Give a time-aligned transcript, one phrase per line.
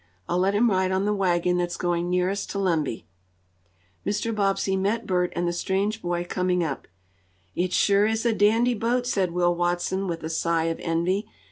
[0.27, 3.05] I'll let him ride on the wagon that's going nearest to Lemby."
[4.03, 4.33] Mr.
[4.33, 6.87] Bobbsey met Bert and the strange boy coming up.
[7.53, 11.27] "It sure is a dandy boat!" said Will Watson with a sigh of envy.